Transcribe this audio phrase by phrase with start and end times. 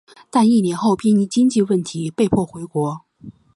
[0.31, 3.01] 但一年后便因经济问题被迫回国。